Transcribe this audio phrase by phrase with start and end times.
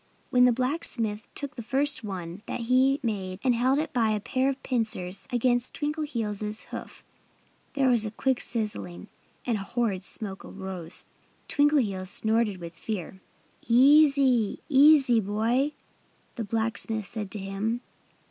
[0.31, 4.19] When the blacksmith took the first one that he made and held it by a
[4.19, 7.03] pair of pincers against Twinkleheels' hoof
[7.73, 9.09] there was a quick sizzling.
[9.45, 11.05] And a horrid smoke arose.
[11.47, 13.21] Twinkleheels snorted with fear.
[13.67, 14.59] "Easy!
[14.69, 15.73] Easy, boy!"
[16.33, 17.81] the blacksmith said to him.